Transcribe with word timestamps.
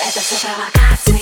Это 0.00 0.20
все 0.20 0.46
провокация. 0.46 1.18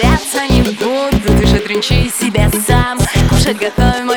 Повторяться 0.00 0.46
не 0.46 0.62
буду, 0.62 1.38
дыши, 1.40 1.58
тренчи 1.58 2.08
себя 2.10 2.48
сам. 2.66 2.98
Кушать 3.28 3.58
готовим 3.58 4.10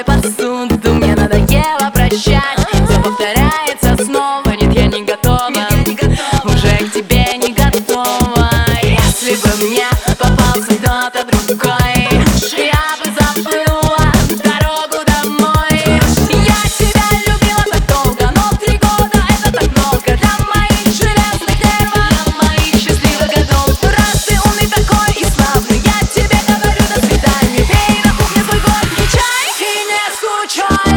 try. 30.53 30.90